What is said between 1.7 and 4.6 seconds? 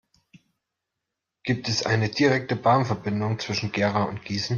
eine direkte Bahnverbindung zwischen Gera und Gießen?